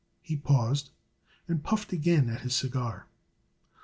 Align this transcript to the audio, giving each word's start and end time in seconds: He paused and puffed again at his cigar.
He 0.23 0.35
paused 0.35 0.89
and 1.47 1.63
puffed 1.63 1.93
again 1.93 2.27
at 2.27 2.41
his 2.41 2.55
cigar. 2.55 3.05